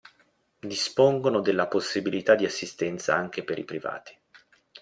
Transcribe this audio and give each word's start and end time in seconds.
Dispongono 0.59 1.41
della 1.41 1.67
possibilità 1.67 2.33
di 2.33 2.43
assistenza 2.45 3.13
anche 3.15 3.43
per 3.43 3.59
i 3.59 3.65
privati. 3.65 4.17